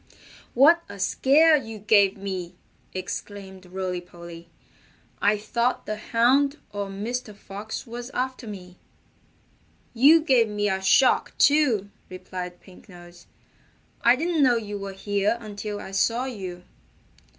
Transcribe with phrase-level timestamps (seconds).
[0.55, 2.55] "What a scare you gave me!"
[2.91, 4.49] exclaimed Rolly Polly.
[5.21, 7.35] "I thought the Hound or Mr.
[7.35, 8.77] Fox was after me."
[9.93, 13.27] "You gave me a shock, too," replied Pink Nose.
[14.01, 16.63] "I didn't know you were here until I saw you."